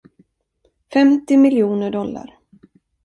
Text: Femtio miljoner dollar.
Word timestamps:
Femtio 0.95 1.37
miljoner 1.43 1.91
dollar. 1.97 2.37